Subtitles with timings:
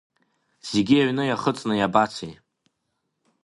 [0.69, 2.33] Зегьы аҩны иахыҵны иабацеи?